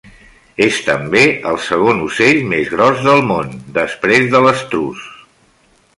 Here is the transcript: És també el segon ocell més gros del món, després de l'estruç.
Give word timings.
És 0.67 0.79
també 0.85 1.21
el 1.49 1.59
segon 1.65 2.01
ocell 2.07 2.41
més 2.55 2.73
gros 2.77 3.05
del 3.09 3.23
món, 3.33 3.53
després 3.79 4.29
de 4.33 4.43
l'estruç. 4.47 5.09